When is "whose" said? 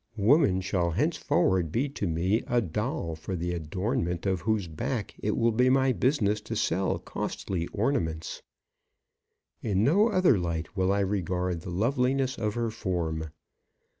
4.41-4.67